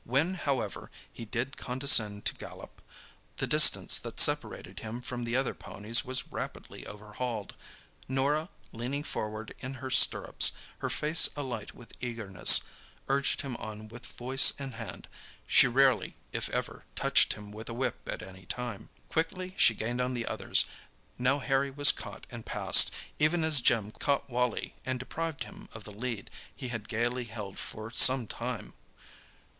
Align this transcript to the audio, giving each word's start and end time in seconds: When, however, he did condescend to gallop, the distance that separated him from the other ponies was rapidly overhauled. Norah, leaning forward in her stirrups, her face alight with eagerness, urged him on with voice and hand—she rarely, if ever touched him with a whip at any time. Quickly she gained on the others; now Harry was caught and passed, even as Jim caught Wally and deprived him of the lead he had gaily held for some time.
When, 0.03 0.33
however, 0.33 0.89
he 1.13 1.25
did 1.25 1.57
condescend 1.57 2.25
to 2.25 2.33
gallop, 2.33 2.81
the 3.37 3.45
distance 3.45 3.99
that 3.99 4.19
separated 4.19 4.79
him 4.79 4.99
from 4.99 5.25
the 5.25 5.35
other 5.35 5.53
ponies 5.53 6.03
was 6.03 6.29
rapidly 6.31 6.87
overhauled. 6.87 7.53
Norah, 8.07 8.49
leaning 8.71 9.03
forward 9.03 9.53
in 9.59 9.75
her 9.75 9.91
stirrups, 9.91 10.53
her 10.79 10.89
face 10.89 11.29
alight 11.35 11.75
with 11.75 11.93
eagerness, 12.01 12.61
urged 13.09 13.41
him 13.41 13.55
on 13.57 13.89
with 13.89 14.07
voice 14.07 14.53
and 14.57 14.73
hand—she 14.73 15.67
rarely, 15.67 16.15
if 16.33 16.49
ever 16.49 16.83
touched 16.95 17.33
him 17.33 17.51
with 17.51 17.69
a 17.69 17.73
whip 17.75 17.97
at 18.11 18.23
any 18.23 18.47
time. 18.47 18.89
Quickly 19.07 19.53
she 19.55 19.75
gained 19.75 20.01
on 20.01 20.15
the 20.15 20.25
others; 20.25 20.65
now 21.19 21.37
Harry 21.37 21.69
was 21.69 21.91
caught 21.91 22.25
and 22.31 22.43
passed, 22.43 22.89
even 23.19 23.43
as 23.43 23.59
Jim 23.61 23.91
caught 23.91 24.27
Wally 24.31 24.73
and 24.83 24.97
deprived 24.97 25.43
him 25.43 25.69
of 25.73 25.83
the 25.83 25.93
lead 25.93 26.31
he 26.55 26.69
had 26.69 26.89
gaily 26.89 27.25
held 27.25 27.59
for 27.59 27.91
some 27.91 28.25
time. 28.25 28.73